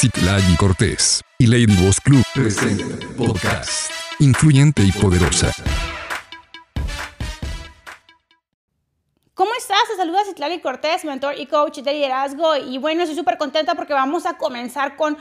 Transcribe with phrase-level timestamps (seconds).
[0.00, 3.90] Citlali Cortés y Lady Boss Club presenta podcast
[4.20, 5.52] influyente y poderosa.
[9.86, 12.56] Te saluda Citlali Cortés, mentor y coach de liderazgo.
[12.56, 15.16] Y bueno, estoy súper contenta porque vamos a comenzar con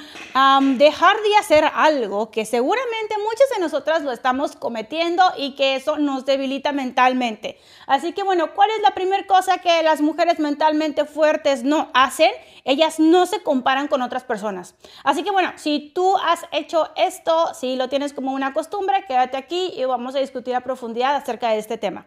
[0.78, 5.98] dejar de hacer algo que seguramente muchas de nosotras lo estamos cometiendo y que eso
[5.98, 7.58] nos debilita mentalmente.
[7.86, 12.32] Así que bueno, ¿cuál es la primera cosa que las mujeres mentalmente fuertes no hacen?
[12.66, 14.76] Ellas no se comparan con otras personas.
[15.04, 19.38] Así que bueno, si tú has hecho esto, si lo tienes como una costumbre, quédate
[19.38, 22.06] aquí y vamos a discutir a profundidad acerca de este tema.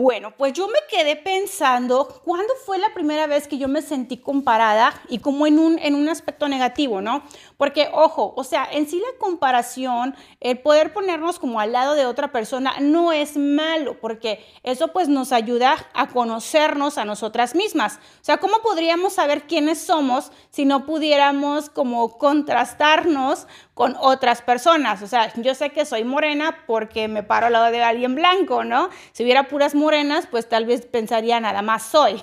[0.00, 4.18] Bueno, pues yo me quedé pensando, ¿cuándo fue la primera vez que yo me sentí
[4.18, 7.24] comparada y como en un, en un aspecto negativo, ¿no?
[7.56, 12.06] Porque, ojo, o sea, en sí la comparación, el poder ponernos como al lado de
[12.06, 17.96] otra persona no es malo, porque eso pues nos ayuda a conocernos a nosotras mismas.
[17.96, 25.02] O sea, ¿cómo podríamos saber quiénes somos si no pudiéramos como contrastarnos con otras personas?
[25.02, 28.64] O sea, yo sé que soy morena porque me paro al lado de alguien blanco,
[28.64, 28.90] ¿no?
[29.12, 32.20] Si hubiera puras morenas, pues tal vez pensaría nada más soy.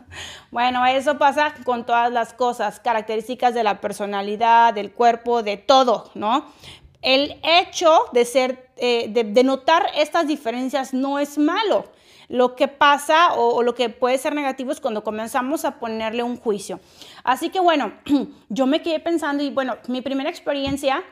[0.50, 6.10] bueno, eso pasa con todas las cosas, características de la personalidad, del cuerpo, de todo,
[6.12, 6.44] ¿no?
[7.00, 11.86] El hecho de ser, eh, de, notar estas diferencias no es malo.
[12.28, 16.36] Lo que pasa o, lo que puede ser negativo es cuando comenzamos a ponerle un
[16.36, 16.80] juicio.
[17.24, 17.92] Así que bueno,
[18.48, 21.02] yo me quedé pensando y bueno, mi primera experiencia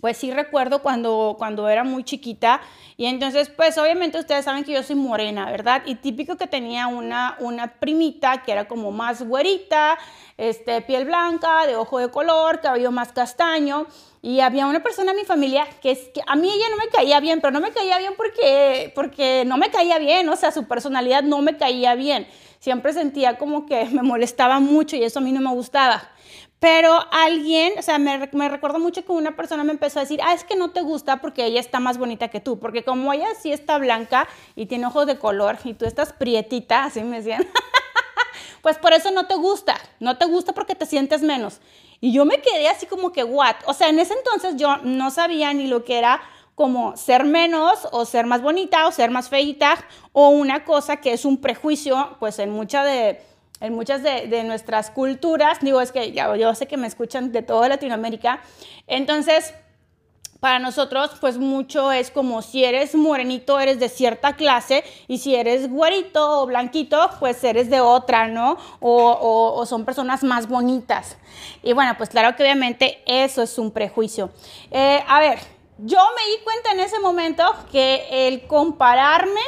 [0.00, 2.60] pues sí recuerdo cuando, cuando era muy chiquita
[2.96, 5.82] y entonces pues obviamente ustedes saben que yo soy morena, ¿verdad?
[5.86, 9.98] Y típico que tenía una, una primita que era como más güerita,
[10.36, 13.86] este, piel blanca, de ojo de color, cabello más castaño
[14.22, 16.88] y había una persona en mi familia que, es, que a mí ella no me
[16.88, 20.52] caía bien, pero no me caía bien porque, porque no me caía bien, o sea,
[20.52, 22.28] su personalidad no me caía bien.
[22.60, 26.08] Siempre sentía como que me molestaba mucho y eso a mí no me gustaba.
[26.62, 30.32] Pero alguien, o sea, me, recuerdo mucho que una persona me empezó a decir, ah,
[30.32, 33.26] es que no te gusta porque ella está más bonita que tú, porque como ella
[33.36, 37.44] sí está blanca y tiene ojos de color y tú estás prietita, así me decían,
[38.62, 41.60] pues por eso no te gusta, no te gusta porque te sientes menos.
[42.00, 43.56] Y yo me quedé así como que, what?
[43.66, 46.22] O sea, en ese entonces yo no sabía ni lo que era
[46.54, 51.12] como ser menos o ser más bonita o ser más feita o una cosa que
[51.12, 53.20] es un prejuicio, pues en mucha de
[53.62, 57.42] en muchas de, nuestras culturas, digo, es que ya, yo sé que me escuchan de
[57.42, 58.42] toda Latinoamérica,
[58.88, 59.54] entonces
[60.40, 65.36] para nosotros, pues mucho es como si eres morenito, eres de cierta clase, y si
[65.36, 68.56] eres güerito o blanquito, pues eres de otra, ¿no?
[68.80, 71.16] O, son personas más bonitas.
[71.62, 74.30] Y bueno, pues claro que obviamente eso es un prejuicio.
[74.72, 75.38] Eh, a ver,
[75.78, 79.40] yo me di cuenta en ese momento que el compararme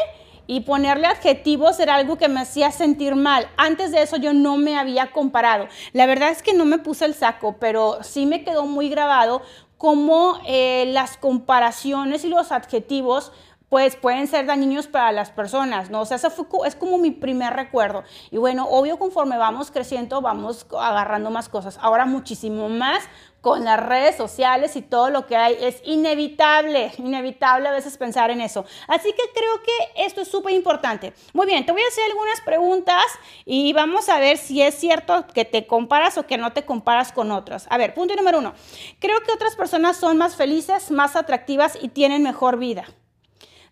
[0.47, 3.49] y ponerle adjetivos era algo que me hacía sentir mal.
[3.56, 5.69] Antes de eso yo no me había comparado.
[5.93, 9.43] La verdad es que no me puse el saco, pero sí me quedó muy grabado
[9.78, 13.33] cómo eh, las comparaciones y los adjetivos
[13.69, 16.03] pues pueden ser dañinos para las personas, ¿no?
[16.03, 18.04] O sea, eso es como mi primer recuerdo.
[18.31, 21.77] Y bueno, obvio, conforme vamos creciendo, vamos agarrando más cosas.
[21.81, 23.03] Ahora muchísimo más
[23.44, 25.59] con las redes sociales y todo lo que hay.
[25.60, 28.65] Es inevitable, inevitable a veces pensar en eso.
[28.88, 31.12] Así que creo que esto es súper importante.
[31.34, 33.04] Muy bien, te voy a hacer algunas preguntas
[33.44, 37.12] y vamos a ver si es cierto que te comparas o que no te comparas
[37.12, 37.66] con otros.
[37.69, 38.54] A ver, punto número uno.
[38.99, 42.87] Creo que otras personas son más felices, más atractivas y tienen mejor vida.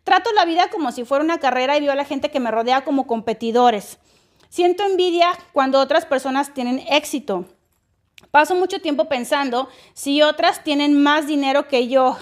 [0.04, 2.50] Trato la vida como si fuera una carrera y veo a la gente que me
[2.50, 3.98] rodea como competidores.
[4.50, 7.46] Siento envidia cuando otras personas tienen éxito.
[8.32, 12.16] Paso mucho tiempo pensando si otras tienen más dinero que yo.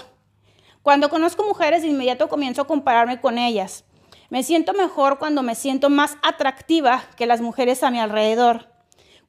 [0.83, 3.85] Cuando conozco mujeres de inmediato comienzo a compararme con ellas.
[4.29, 8.67] Me siento mejor cuando me siento más atractiva que las mujeres a mi alrededor.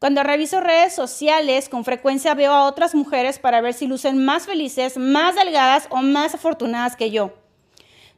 [0.01, 4.47] Cuando reviso redes sociales, con frecuencia veo a otras mujeres para ver si lucen más
[4.47, 7.33] felices, más delgadas o más afortunadas que yo.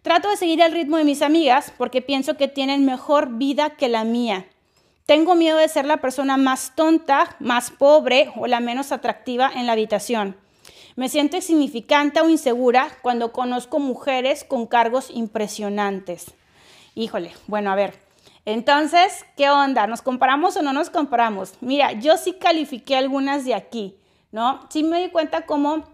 [0.00, 3.90] Trato de seguir el ritmo de mis amigas porque pienso que tienen mejor vida que
[3.90, 4.46] la mía.
[5.06, 9.66] Tengo miedo de ser la persona más tonta, más pobre o la menos atractiva en
[9.66, 10.34] la habitación.
[10.96, 16.32] Me siento insignificante o insegura cuando conozco mujeres con cargos impresionantes.
[16.94, 18.00] Híjole, bueno, a ver.
[18.46, 19.86] Entonces, ¿qué onda?
[19.86, 21.52] ¿Nos comparamos o no nos comparamos?
[21.60, 23.98] Mira, yo sí califiqué algunas de aquí,
[24.32, 24.60] ¿no?
[24.70, 25.84] Sí me di cuenta cómo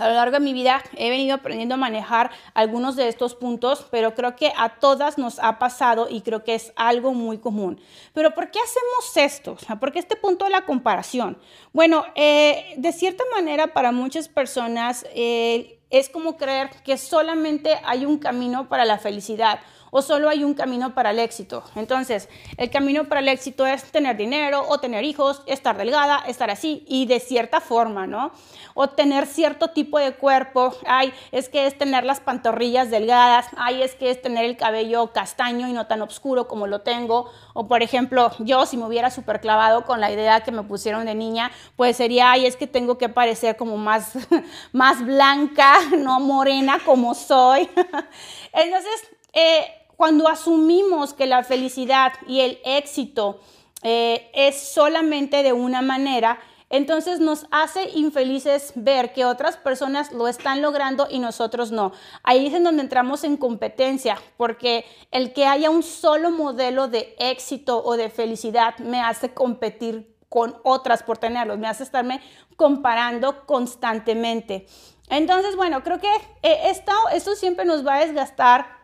[0.00, 3.86] a lo largo de mi vida he venido aprendiendo a manejar algunos de estos puntos,
[3.90, 7.80] pero creo que a todas nos ha pasado y creo que es algo muy común.
[8.14, 9.56] Pero ¿por qué hacemos esto?
[9.78, 11.38] ¿Por qué este punto de la comparación?
[11.72, 18.06] Bueno, eh, de cierta manera para muchas personas eh, es como creer que solamente hay
[18.06, 19.60] un camino para la felicidad
[19.90, 21.64] o solo hay un camino para el éxito.
[21.74, 26.50] Entonces, el camino para el éxito es tener dinero o tener hijos, estar delgada, estar
[26.50, 28.32] así y de cierta forma, ¿no?
[28.74, 30.74] O tener cierto tipo de cuerpo.
[30.86, 33.46] Ay, es que es tener las pantorrillas delgadas.
[33.56, 37.30] Ay, es que es tener el cabello castaño y no tan oscuro como lo tengo.
[37.54, 41.04] O por ejemplo, yo si me hubiera super clavado con la idea que me pusieron
[41.06, 44.12] de niña, pues sería, ay, es que tengo que parecer como más,
[44.72, 47.68] más blanca, no morena como soy.
[48.52, 53.38] Entonces, eh, cuando asumimos que la felicidad y el éxito
[53.82, 60.26] eh, es solamente de una manera, entonces nos hace infelices ver que otras personas lo
[60.26, 61.92] están logrando y nosotros no.
[62.22, 67.14] Ahí es en donde entramos en competencia, porque el que haya un solo modelo de
[67.18, 72.22] éxito o de felicidad me hace competir con otras por tenerlos, me hace estarme
[72.56, 74.66] comparando constantemente.
[75.10, 78.79] Entonces, bueno, creo que eh, esto, esto siempre nos va a desgastar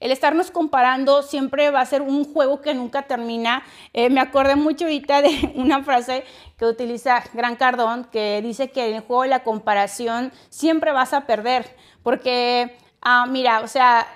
[0.00, 3.62] el estarnos comparando siempre va a ser un juego que nunca termina.
[3.92, 6.24] Eh, me acordé mucho ahorita de una frase
[6.56, 11.12] que utiliza Gran Cardón que dice que en el juego de la comparación siempre vas
[11.12, 11.76] a perder.
[12.02, 14.06] Porque, ah, mira, o sea,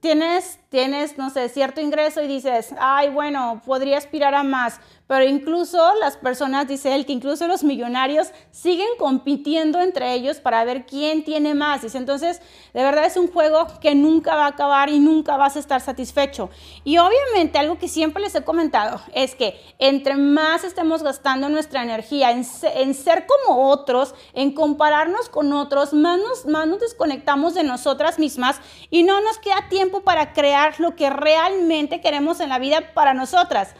[0.00, 5.24] tienes, tienes, no sé, cierto ingreso y dices, ay, bueno, podría aspirar a más, pero
[5.24, 10.84] incluso las personas, dice él, que incluso los millonarios siguen compitiendo entre ellos para ver
[10.84, 11.80] quién tiene más.
[11.80, 12.42] Dice, entonces,
[12.74, 15.80] de verdad es un juego que nunca va a acabar y nunca vas a estar
[15.80, 16.50] satisfecho.
[16.84, 21.82] Y obviamente algo que siempre les he comentado es que entre más estemos gastando nuestra
[21.82, 27.64] energía en, ser como otros, en compararnos con otros, más nos, más nos desconectamos de
[27.64, 32.58] nosotras mismas y no nos queda tiempo para crear lo que realmente queremos en la
[32.58, 33.74] vida para nosotras.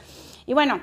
[0.47, 0.81] Y bueno,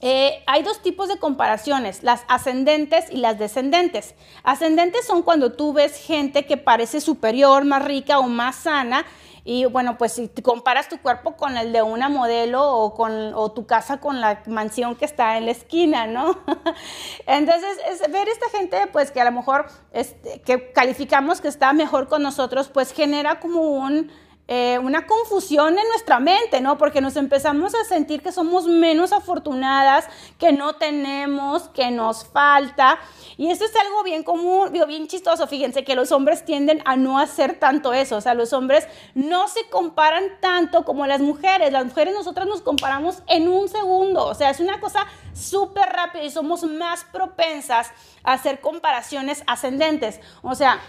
[0.00, 4.14] eh, hay dos tipos de comparaciones, las ascendentes y las descendentes.
[4.42, 9.06] Ascendentes son cuando tú ves gente que parece superior, más rica o más sana.
[9.48, 13.64] Y bueno, pues si comparas tu cuerpo con el de una modelo o, con, tu
[13.64, 16.36] casa con la mansión que está en la esquina, ¿no?
[17.26, 21.72] Entonces, es ver esta gente, pues que a lo mejor este, que calificamos que está
[21.72, 24.10] mejor con nosotros, pues genera como un,
[24.48, 26.78] eh, una confusión en nuestra mente, ¿no?
[26.78, 30.06] Porque nos empezamos a sentir que somos menos afortunadas,
[30.38, 33.00] que no tenemos, que nos falta.
[33.36, 35.48] Y esto es algo bien común, bien chistoso.
[35.48, 38.16] Fíjense que los hombres tienden a no hacer tanto eso.
[38.16, 41.72] O sea, los hombres no se comparan tanto como las mujeres.
[41.72, 44.26] Las mujeres nosotras nos comparamos en un segundo.
[44.26, 47.90] O sea, es una cosa súper rápida y somos más propensas
[48.22, 50.20] a hacer comparaciones ascendentes.
[50.42, 50.80] O sea,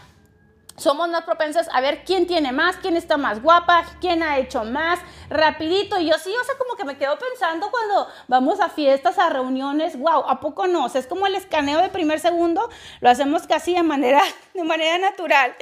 [0.77, 4.63] somos más propensas a ver quién tiene más, quién está más guapa, quién ha hecho
[4.63, 5.99] más, rapidito.
[5.99, 9.29] Y yo sí, o sea, como que me quedo pensando cuando vamos a fiestas, a
[9.29, 10.85] reuniones, wow, ¿a poco no?
[10.85, 12.69] O sea, es como el escaneo de primer segundo,
[13.01, 14.21] lo hacemos casi de manera,
[14.53, 15.55] de manera natural.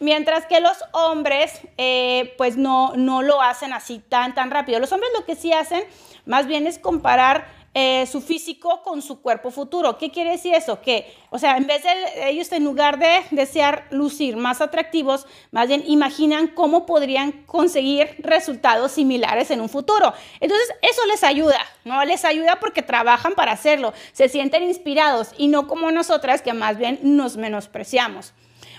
[0.00, 4.80] Mientras que los hombres, eh, pues no, no lo hacen así tan, tan rápido.
[4.80, 5.84] Los hombres lo que sí hacen,
[6.26, 9.98] más bien es comparar eh, su físico con su cuerpo futuro.
[9.98, 10.80] ¿Qué quiere decir eso?
[10.80, 15.68] Que, o sea, en vez de ellos, en lugar de desear lucir más atractivos, más
[15.68, 20.12] bien imaginan cómo podrían conseguir resultados similares en un futuro.
[20.40, 22.04] Entonces, eso les ayuda, ¿no?
[22.04, 26.78] Les ayuda porque trabajan para hacerlo, se sienten inspirados y no como nosotras que más
[26.78, 28.32] bien nos menospreciamos.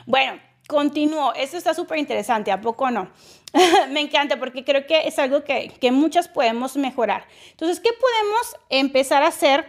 [0.05, 1.33] Bueno, continúo.
[1.33, 3.09] Esto está súper interesante, ¿a poco no?
[3.89, 7.25] me encanta porque creo que es algo que, que muchas podemos mejorar.
[7.49, 9.65] Entonces, ¿qué podemos empezar a hacer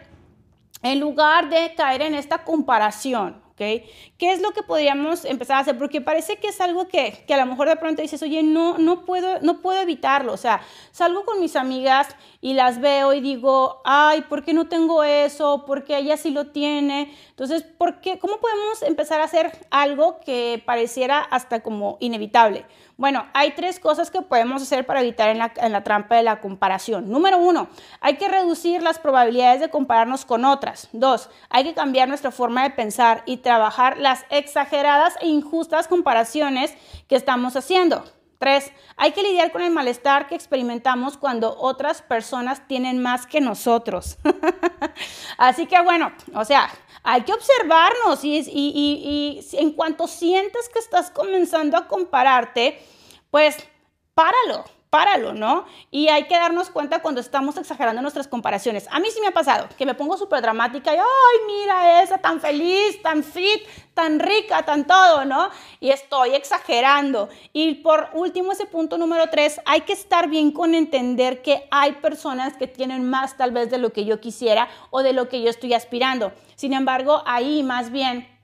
[0.83, 3.43] en lugar de caer en esta comparación?
[3.61, 5.77] ¿Qué es lo que podríamos empezar a hacer?
[5.77, 8.79] Porque parece que es algo que, que, a lo mejor de pronto dices, oye, no,
[8.79, 10.33] no, puedo, no puedo evitarlo.
[10.33, 10.63] O sea,
[10.93, 12.09] salgo con mis amigas
[12.41, 15.67] y las veo y digo, ay, ¿por qué no tengo eso?
[15.67, 17.15] ¿Por qué ella sí lo tiene?
[17.29, 18.19] Entonces, ¿por qué?
[18.19, 22.65] ¿cómo podemos empezar a hacer algo que pareciera hasta como inevitable?
[23.01, 27.09] Bueno, hay tres cosas que podemos hacer para evitar en la, trampa de la comparación.
[27.09, 27.69] Número uno,
[28.03, 30.91] hay que reducir las probabilidades de compararnos con otras.
[30.93, 36.75] Dos, hay que cambiar nuestra forma de pensar y trabajar las exageradas e injustas comparaciones
[37.09, 38.05] que estamos haciendo.
[38.37, 43.41] Tres, hay que lidiar con el malestar que experimentamos cuando otras personas tienen más que
[43.41, 44.19] nosotros.
[45.39, 46.69] Así que bueno, o sea,
[47.03, 52.81] hay que observarnos y, y, en cuanto sientes que estás comenzando a compararte,
[53.31, 53.57] pues
[54.15, 55.67] páralo, páralo, ¿no?
[55.93, 58.89] Y hay que darnos cuenta cuando estamos exagerando nuestras comparaciones.
[58.91, 62.19] A mí sí me ha pasado que me pongo súper dramática y, ay, mira esa
[62.19, 63.63] tan feliz, tan fit,
[63.95, 65.49] tan rica, tan todo, ¿no?
[65.79, 67.29] Y estoy exagerando.
[67.53, 71.93] Y por último, ese punto número tres, hay que estar bien con entender que hay
[71.93, 75.41] personas que tienen más tal vez de lo que yo quisiera o de lo que
[75.41, 76.33] yo estoy aspirando.
[76.57, 78.40] Sin embargo, ahí más bien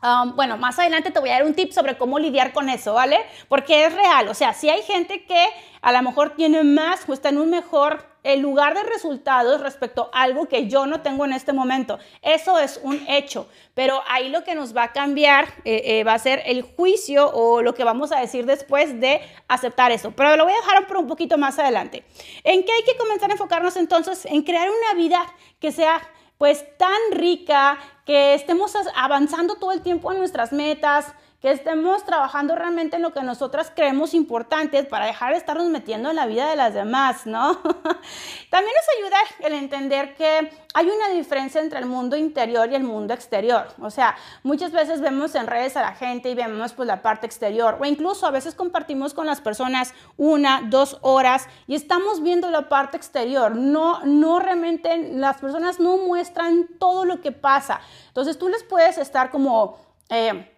[0.00, 3.18] Bueno, más adelante te voy a dar un tip sobre cómo lidiar con eso, ¿vale?
[3.48, 5.44] Porque es real, o sea, si hay gente que
[5.80, 8.04] a lo mejor tiene más o está en un mejor
[8.36, 11.98] lugar de resultados respecto a algo que yo no tengo en este momento.
[12.20, 16.14] Eso es un hecho, pero ahí lo que nos va a cambiar eh, eh, va
[16.14, 20.10] a ser el juicio o lo que vamos a decir después de aceptar eso.
[20.10, 22.04] Pero lo voy a dejar por un poquito más adelante.
[22.44, 24.26] ¿En qué hay que comenzar a enfocarnos entonces?
[24.26, 25.20] En crear una vida
[25.58, 26.00] que sea
[26.38, 32.56] pues tan rica, que estemos avanzando todo el tiempo en nuestras metas, que estemos trabajando
[32.56, 36.50] realmente en lo que nosotras creemos importante para dejar de estarnos metiendo en la vida
[36.50, 37.54] de las demás, ¿no?
[38.50, 39.16] También nos ayuda
[39.46, 43.68] el entender que hay una diferencia entre el mundo interior y el mundo exterior.
[43.80, 47.26] O sea, muchas veces vemos en redes a la gente y vemos pues la parte
[47.26, 52.50] exterior o incluso a veces compartimos con las personas una, dos horas y estamos viendo
[52.50, 53.54] la parte exterior.
[53.54, 57.80] No, no realmente, las personas no muestran todo lo que pasa.
[58.08, 59.78] Entonces tú les puedes estar como...
[60.08, 60.57] Eh,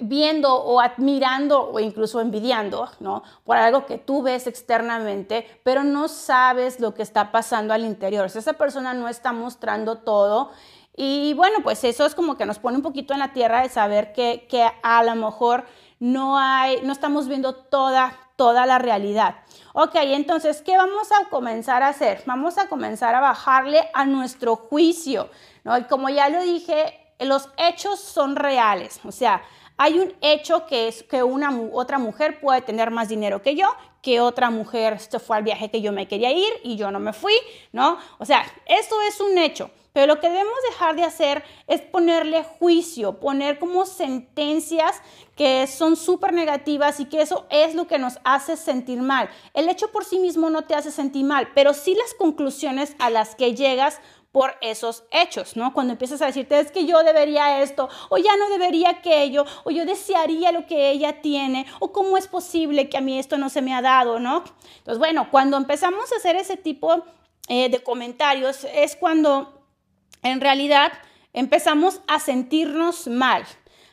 [0.00, 3.22] viendo o admirando o incluso envidiando, ¿no?
[3.44, 8.26] Por algo que tú ves externamente, pero no sabes lo que está pasando al interior.
[8.26, 10.50] esa persona no está mostrando todo.
[10.96, 13.68] Y bueno, pues eso es como que nos pone un poquito en la tierra de
[13.68, 15.64] saber que, que a lo mejor
[16.00, 19.36] no hay, no estamos viendo toda, toda la realidad.
[19.74, 22.22] Ok, entonces, ¿qué vamos a comenzar a hacer?
[22.26, 25.28] Vamos a comenzar a bajarle a nuestro juicio,
[25.64, 25.76] ¿no?
[25.78, 29.42] Y como ya lo dije, los hechos son reales, o sea,
[29.78, 33.68] hay un hecho que es que una otra mujer puede tener más dinero que yo,
[34.02, 37.00] que otra mujer se fue al viaje que yo me quería ir y yo no
[37.00, 37.34] me fui,
[37.72, 37.98] ¿no?
[38.18, 39.70] O sea, eso es un hecho.
[39.92, 45.00] Pero lo que debemos dejar de hacer es ponerle juicio, poner como sentencias
[45.34, 49.28] que son súper negativas y que eso es lo que nos hace sentir mal.
[49.54, 53.10] El hecho por sí mismo no te hace sentir mal, pero sí las conclusiones a
[53.10, 54.00] las que llegas
[54.32, 55.72] por esos hechos, ¿no?
[55.72, 59.70] Cuando empiezas a decirte, es que yo debería esto, o ya no debería aquello, o
[59.70, 63.48] yo desearía lo que ella tiene, o cómo es posible que a mí esto no
[63.48, 64.44] se me ha dado, ¿no?
[64.78, 67.04] Entonces, bueno, cuando empezamos a hacer ese tipo
[67.48, 69.64] eh, de comentarios es cuando
[70.22, 70.92] en realidad
[71.32, 73.46] empezamos a sentirnos mal.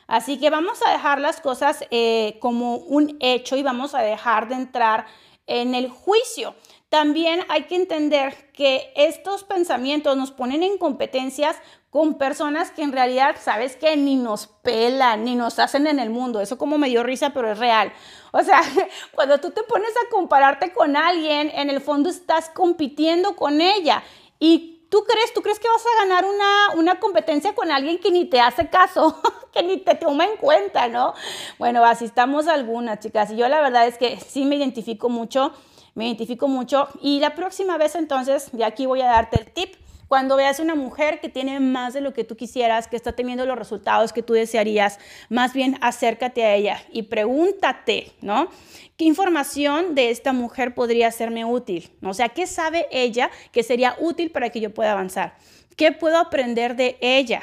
[0.06, 4.48] Así que vamos a dejar las cosas eh, como un hecho y vamos a dejar
[4.48, 5.06] de entrar
[5.46, 6.54] en el juicio.
[6.88, 11.56] También hay que entender que estos pensamientos nos ponen en competencias
[11.90, 16.10] con personas que en realidad, sabes que ni nos pelan, ni nos hacen en el
[16.10, 16.40] mundo.
[16.40, 17.92] Eso como me dio risa, pero es real.
[18.32, 18.60] O sea,
[19.14, 24.04] cuando tú te pones a compararte con alguien, en el fondo estás compitiendo con ella.
[24.38, 28.10] Y tú crees, tú crees que vas a ganar una, una competencia con alguien que
[28.10, 29.20] ni te hace caso,
[29.52, 31.14] que ni te toma en cuenta, ¿no?
[31.58, 33.32] Bueno, así estamos algunas, chicas.
[33.32, 35.52] Y yo la verdad es que sí me identifico mucho
[35.96, 36.88] me identifico mucho.
[37.02, 39.74] Y la próxima vez entonces, de aquí voy a darte el tip.
[40.06, 43.44] Cuando veas una mujer que tiene más de lo que tú quisieras, que está teniendo
[43.44, 45.00] los resultados que tú desearías,
[45.30, 48.48] más bien acércate a ella y pregúntate, ¿no?
[48.96, 51.90] ¿Qué información de esta mujer podría serme útil?
[52.04, 55.36] O sea, ¿qué sabe ella que sería útil para que yo pueda avanzar?
[55.76, 57.42] ¿Qué puedo aprender de ella?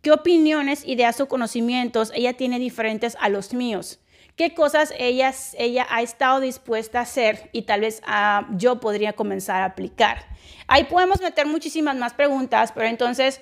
[0.00, 3.98] ¿Qué opiniones, ideas o conocimientos ella tiene diferentes a los míos?
[4.36, 5.32] Qué cosas ella,
[5.90, 10.24] ha estado dispuesta a hacer y tal vez ah, yo podría comenzar a aplicar.
[10.68, 13.40] Ahí podemos meter muchísimas más preguntas, pero entonces...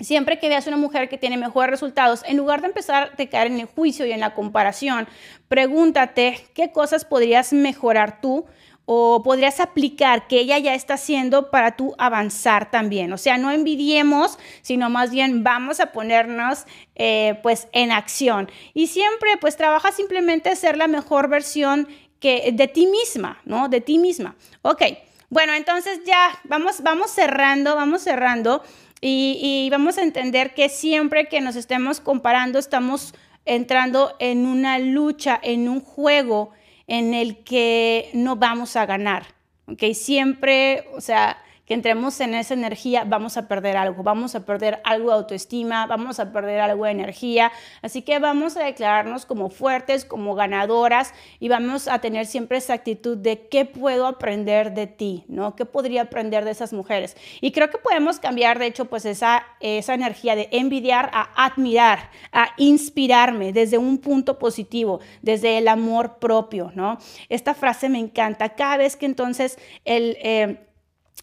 [0.00, 3.48] Siempre que veas una mujer que tiene mejores resultados, en lugar de empezar a caer
[3.48, 5.08] en el juicio y en la comparación,
[5.48, 8.46] pregúntate qué cosas podrías mejorar tú
[8.90, 13.12] o podrías aplicar que ella ya está haciendo para tú avanzar también.
[13.12, 16.64] O sea, no envidiemos, sino más bien vamos a ponernos
[16.94, 18.50] eh, pues en acción.
[18.72, 21.86] Y siempre pues trabaja simplemente ser la mejor versión
[22.18, 23.68] que, de ti misma, ¿no?
[23.68, 24.36] De ti misma.
[24.62, 24.82] Ok,
[25.28, 28.62] bueno, entonces ya vamos, vamos cerrando, vamos cerrando
[29.02, 33.12] y, y vamos a entender que siempre que nos estemos comparando estamos
[33.44, 36.52] entrando en una lucha, en un juego
[36.88, 39.26] en el que no vamos a ganar.
[39.66, 39.92] ¿ok?
[39.94, 44.80] Siempre, o sea, que entremos en esa energía, vamos a perder algo, vamos a perder
[44.84, 47.52] algo de autoestima, vamos a perder algo de energía.
[47.82, 52.72] Así que vamos a declararnos como fuertes, como ganadoras y vamos a tener siempre esa
[52.72, 55.56] actitud de qué puedo aprender de ti, ¿no?
[55.56, 57.18] ¿Qué podría aprender de esas mujeres?
[57.42, 62.10] Y creo que podemos cambiar, de hecho, pues esa, esa energía de envidiar a admirar,
[62.32, 66.96] a inspirarme desde un punto positivo, desde el amor propio, ¿no?
[67.28, 68.54] Esta frase me encanta.
[68.54, 70.16] Cada vez que entonces el...
[70.22, 70.64] Eh,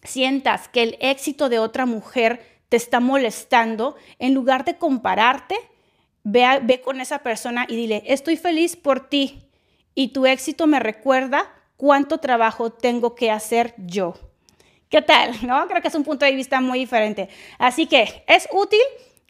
[0.05, 5.55] sientas que el éxito de otra mujer te está molestando, en lugar de compararte,
[6.23, 9.49] ve, ve con esa persona y dile, estoy feliz por ti
[9.93, 14.15] y tu éxito me recuerda cuánto trabajo tengo que hacer yo.
[14.89, 15.35] ¿Qué tal?
[15.45, 15.67] ¿No?
[15.67, 17.29] Creo que es un punto de vista muy diferente.
[17.57, 18.81] Así que es útil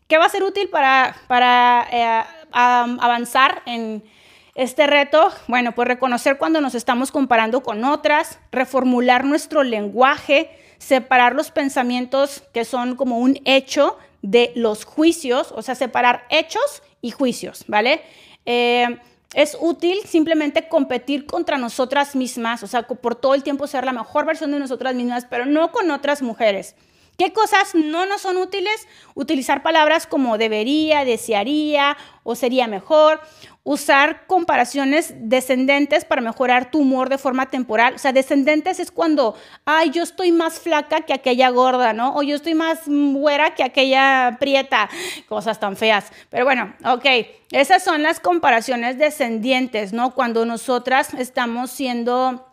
[0.08, 4.04] ¿Qué va a ser útil para, para eh, avanzar en
[4.54, 5.32] este reto?
[5.48, 12.44] Bueno, pues reconocer cuando nos estamos comparando con otras, reformular nuestro lenguaje, separar los pensamientos
[12.54, 18.02] que son como un hecho de los juicios, o sea, separar hechos y juicios, ¿vale?
[18.46, 19.00] Eh,
[19.34, 23.92] es útil simplemente competir contra nosotras mismas, o sea, por todo el tiempo ser la
[23.92, 26.76] mejor versión de nosotras mismas, pero no con otras mujeres.
[27.18, 28.88] ¿Qué cosas no nos son útiles?
[29.14, 33.22] Utilizar palabras como debería, desearía o sería mejor.
[33.64, 37.96] Usar comparaciones descendentes para mejorar tu humor de forma temporal.
[37.96, 42.16] O sea, descendentes es cuando, ay, yo estoy más flaca que aquella gorda, ¿no?
[42.16, 44.90] O yo estoy más güera que aquella prieta.
[45.28, 46.12] Cosas tan feas.
[46.30, 47.06] Pero bueno, ok.
[47.52, 50.14] Esas son las comparaciones descendientes, ¿no?
[50.14, 52.46] Cuando nosotras estamos siendo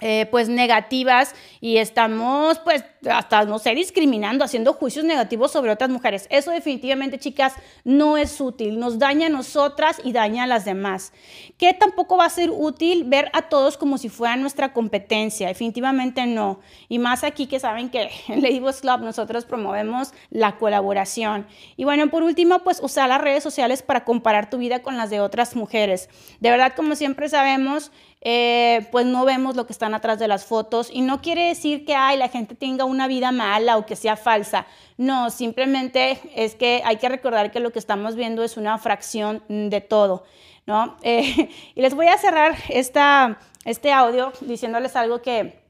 [0.00, 5.88] eh, pues negativas y estamos pues hasta no sé discriminando, haciendo juicios negativos sobre otras
[5.88, 6.26] mujeres.
[6.28, 11.14] Eso definitivamente chicas no es útil, nos daña a nosotras y daña a las demás.
[11.56, 16.26] Que tampoco va a ser útil ver a todos como si fueran nuestra competencia, definitivamente
[16.26, 16.60] no.
[16.90, 21.46] Y más aquí que saben que en Ladybus Club nosotros promovemos la colaboración.
[21.78, 25.08] Y bueno, por último pues usar las redes sociales para comparar tu vida con las
[25.08, 26.10] de otras mujeres.
[26.40, 27.92] De verdad como siempre sabemos
[28.28, 31.84] eh, pues no vemos lo que están atrás de las fotos y no quiere decir
[31.84, 34.66] que ay, la gente tenga una vida mala o que sea falsa.
[34.96, 39.44] No, simplemente es que hay que recordar que lo que estamos viendo es una fracción
[39.48, 40.24] de todo.
[40.66, 40.96] ¿no?
[41.04, 45.62] Eh, y les voy a cerrar este audio diciéndoles algo que,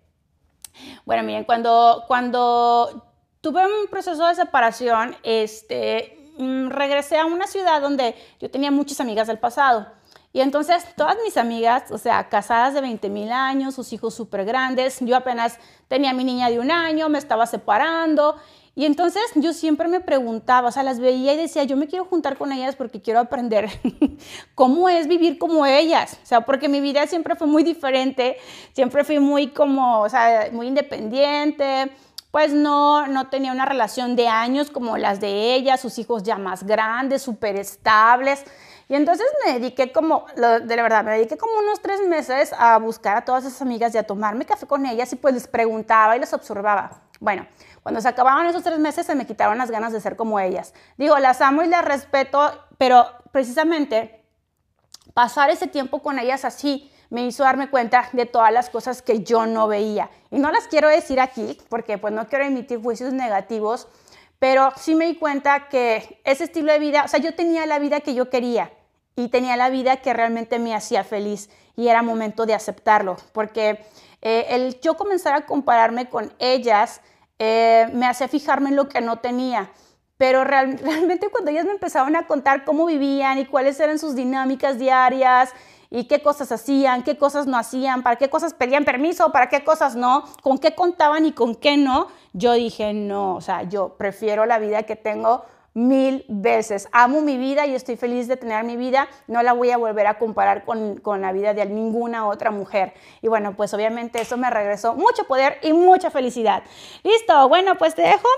[1.04, 7.82] bueno, miren, cuando, cuando tuve un proceso de separación, este, mm, regresé a una ciudad
[7.82, 9.94] donde yo tenía muchas amigas del pasado.
[10.36, 14.44] Y entonces todas mis amigas, o sea, casadas de 20 mil años, sus hijos súper
[14.44, 18.36] grandes, yo apenas tenía mi niña de un año, me estaba separando.
[18.74, 22.04] Y entonces yo siempre me preguntaba, o sea, las veía y decía, yo me quiero
[22.04, 23.70] juntar con ellas porque quiero aprender
[24.54, 26.18] cómo es vivir como ellas.
[26.22, 28.36] O sea, porque mi vida siempre fue muy diferente,
[28.74, 31.90] siempre fui muy como, o sea, muy independiente
[32.36, 36.36] pues no, no tenía una relación de años como las de ellas, sus hijos ya
[36.36, 38.44] más grandes, súper estables.
[38.88, 42.78] Y entonces me dediqué como, de la verdad, me dediqué como unos tres meses a
[42.78, 46.16] buscar a todas esas amigas y a tomarme café con ellas y pues les preguntaba
[46.16, 47.02] y les observaba.
[47.18, 47.46] Bueno,
[47.82, 50.72] cuando se acababan esos tres meses se me quitaron las ganas de ser como ellas.
[50.98, 54.24] Digo, las amo y las respeto, pero precisamente
[55.14, 59.22] pasar ese tiempo con ellas así me hizo darme cuenta de todas las cosas que
[59.22, 60.10] yo no veía.
[60.30, 63.88] Y no las quiero decir aquí porque pues no quiero emitir juicios negativos,
[64.38, 67.78] pero sí me di cuenta que ese estilo de vida, o sea, yo tenía la
[67.78, 68.72] vida que yo quería
[69.16, 73.84] y tenía la vida que realmente me hacía feliz y era momento de aceptarlo, porque
[74.22, 77.00] eh, el yo comenzar a compararme con ellas
[77.38, 79.70] eh, me hacía fijarme en lo que no tenía.
[80.18, 84.78] Pero realmente cuando ellas me empezaban a contar cómo vivían y cuáles eran sus dinámicas
[84.78, 85.52] diarias
[85.90, 89.64] y qué cosas hacían, qué cosas no hacían, para qué cosas pedían permiso, para qué
[89.64, 93.96] cosas no, con qué contaban y con qué no, yo dije, no, o sea, yo
[93.96, 95.44] prefiero la vida que tengo
[95.76, 96.88] mil veces.
[96.90, 99.08] Amo mi vida y estoy feliz de tener mi vida.
[99.26, 102.94] No la voy a volver a comparar con, con, la vida de ninguna otra mujer.
[103.20, 106.62] Y bueno, pues obviamente eso me regresó mucho poder y mucha felicidad.
[107.02, 108.28] Listo, bueno, pues te dejo.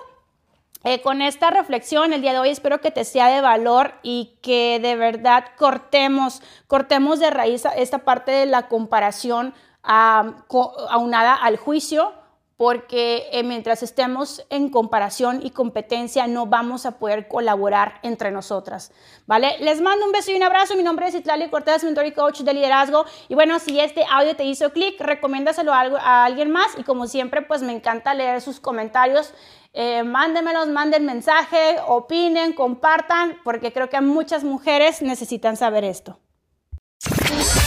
[0.85, 4.39] Eh, con esta reflexión el día de hoy espero que te sea de valor y
[4.43, 12.13] que de verdad cortemos, cortemos de raíz esta parte de la comparación aunada al juicio,
[12.57, 18.93] porque eh, mientras estemos en comparación y competencia no vamos a poder colaborar entre nosotras,
[19.27, 19.57] ¿vale?
[19.61, 20.75] Les mando un beso y un abrazo.
[20.75, 23.07] Mi nombre es Itlali Cortés, mentor y coach de liderazgo.
[23.29, 26.77] Y bueno, si este audio te hizo clic, recomiéndaselo a, a, alguien más.
[26.77, 29.33] Y como siempre, pues me encanta leer sus comentarios.
[29.73, 36.19] Eh, mándenmelos, manden mensaje, opinen, compartan, porque creo que muchas mujeres necesitan saber esto.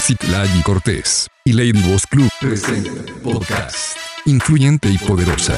[0.01, 2.91] Citlali Cortés y Lady Boss Club presenta
[3.23, 5.57] podcast influyente y poderosa.